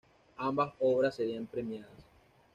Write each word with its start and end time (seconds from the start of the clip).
Ambas 0.37 0.73
obras 0.79 1.13
serían 1.13 1.45
premiadas. 1.45 2.03